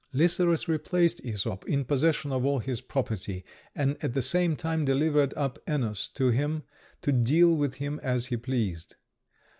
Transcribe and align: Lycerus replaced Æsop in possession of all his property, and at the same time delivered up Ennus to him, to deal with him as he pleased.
Lycerus 0.13 0.67
replaced 0.67 1.23
Æsop 1.23 1.63
in 1.65 1.85
possession 1.85 2.31
of 2.31 2.43
all 2.43 2.57
his 2.57 2.81
property, 2.81 3.45
and 3.75 4.03
at 4.03 4.15
the 4.15 4.21
same 4.23 4.55
time 4.55 4.83
delivered 4.83 5.31
up 5.37 5.59
Ennus 5.67 6.09
to 6.15 6.31
him, 6.31 6.63
to 7.03 7.11
deal 7.11 7.49
with 7.53 7.75
him 7.75 7.99
as 8.01 8.25
he 8.25 8.35
pleased. 8.37 8.95